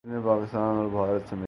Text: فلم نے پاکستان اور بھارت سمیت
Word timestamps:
فلم 0.05 0.13
نے 0.13 0.19
پاکستان 0.25 0.77
اور 0.77 0.87
بھارت 0.89 1.29
سمیت 1.29 1.39